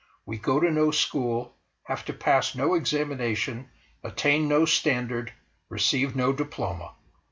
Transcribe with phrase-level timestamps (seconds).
[0.25, 3.69] We go to no school, have to pass no examination,
[4.03, 5.31] attain no standard,
[5.69, 6.93] receive no diploma.